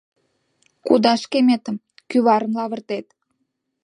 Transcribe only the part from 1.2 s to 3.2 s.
кеметым, кӱварым лавыртет.